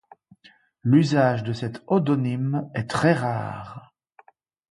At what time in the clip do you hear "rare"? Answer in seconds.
3.13-3.93